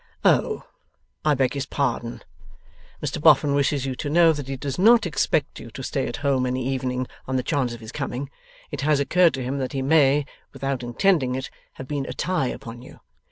[0.25, 0.63] 'Oh!
[1.23, 2.23] I beg his pardon.
[3.03, 6.17] Mr Boffin wishes you to know that he does not expect you to stay at
[6.25, 8.31] home any evening, on the chance of his coming.
[8.71, 12.47] It has occurred to him that he may, without intending it, have been a tie
[12.47, 12.99] upon you.